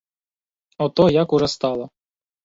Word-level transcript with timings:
Ото 0.85 1.05
як 1.09 1.33
уже 1.33 1.47
стало. 1.47 1.89